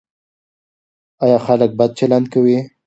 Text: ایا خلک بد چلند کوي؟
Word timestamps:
ایا 1.23 1.37
خلک 1.45 1.71
بد 1.79 1.91
چلند 1.99 2.25
کوي؟ 2.33 2.57